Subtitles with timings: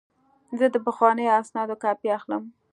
[0.57, 2.43] زه د پخوانیو اسنادو کاپي اخلم.